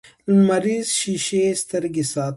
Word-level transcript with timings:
لمریزې 0.33 0.91
شیشې 0.97 1.43
سترګې 1.61 2.03
ساتي 2.11 2.29